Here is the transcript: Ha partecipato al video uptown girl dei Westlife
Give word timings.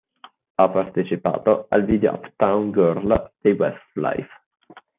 Ha 0.55 0.67
partecipato 0.75 1.67
al 1.69 1.85
video 1.85 2.13
uptown 2.13 2.71
girl 2.71 3.31
dei 3.39 3.51
Westlife 3.53 4.31